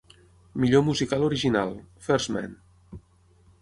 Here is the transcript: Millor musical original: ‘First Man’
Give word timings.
Millor 0.63 0.83
musical 0.87 1.27
original: 1.27 1.77
‘First 2.09 2.37
Man’ 2.39 2.61